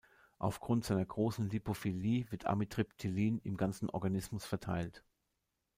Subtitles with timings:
[0.39, 5.03] Auf Grund seiner großen Lipophilie wird Amitriptylin im ganzen Organismus verteilt.